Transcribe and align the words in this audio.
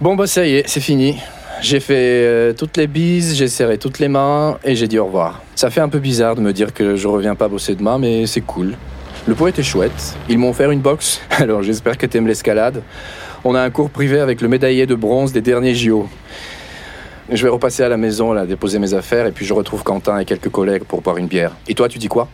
Bon 0.00 0.16
bah 0.16 0.26
ça 0.26 0.46
y 0.46 0.54
est, 0.54 0.66
c'est 0.66 0.80
fini. 0.80 1.18
J'ai 1.60 1.78
fait 1.78 1.94
euh, 1.94 2.54
toutes 2.54 2.78
les 2.78 2.86
bises, 2.86 3.36
j'ai 3.36 3.48
serré 3.48 3.76
toutes 3.76 3.98
les 3.98 4.08
mains 4.08 4.58
et 4.64 4.74
j'ai 4.74 4.88
dit 4.88 4.98
au 4.98 5.04
revoir. 5.04 5.42
Ça 5.54 5.68
fait 5.68 5.82
un 5.82 5.90
peu 5.90 5.98
bizarre 5.98 6.36
de 6.36 6.40
me 6.40 6.54
dire 6.54 6.72
que 6.72 6.96
je 6.96 7.06
reviens 7.06 7.34
pas 7.34 7.48
bosser 7.48 7.74
demain, 7.74 7.98
mais 7.98 8.26
c'est 8.26 8.40
cool. 8.40 8.76
Le 9.26 9.34
poète 9.34 9.56
était 9.56 9.62
chouette. 9.62 10.16
Ils 10.30 10.38
m'ont 10.38 10.48
offert 10.48 10.70
une 10.70 10.80
box, 10.80 11.20
alors 11.30 11.62
j'espère 11.62 11.98
que 11.98 12.06
t'aimes 12.06 12.26
l'escalade. 12.26 12.82
On 13.44 13.54
a 13.54 13.60
un 13.60 13.68
cours 13.68 13.90
privé 13.90 14.20
avec 14.20 14.40
le 14.40 14.48
médaillé 14.48 14.86
de 14.86 14.94
bronze 14.94 15.32
des 15.32 15.42
derniers 15.42 15.74
JO. 15.74 16.08
Je 17.30 17.42
vais 17.42 17.50
repasser 17.50 17.82
à 17.82 17.90
la 17.90 17.98
maison, 17.98 18.32
là, 18.32 18.46
déposer 18.46 18.78
mes 18.78 18.94
affaires, 18.94 19.26
et 19.26 19.32
puis 19.32 19.44
je 19.44 19.52
retrouve 19.52 19.82
Quentin 19.82 20.18
et 20.18 20.24
quelques 20.24 20.48
collègues 20.48 20.84
pour 20.84 21.02
boire 21.02 21.18
une 21.18 21.26
bière. 21.26 21.54
Et 21.68 21.74
toi, 21.74 21.90
tu 21.90 21.98
dis 21.98 22.08
quoi? 22.08 22.26